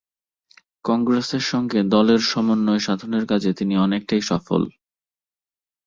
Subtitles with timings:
[0.85, 4.61] কংগ্রেসের সঙ্গে দলের সমন্বয় সাধনের কাজে তিনি অনেকটাই সফল।